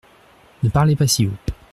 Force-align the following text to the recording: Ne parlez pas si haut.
Ne 0.63 0.69
parlez 0.69 0.95
pas 0.95 1.05
si 1.05 1.27
haut. 1.27 1.37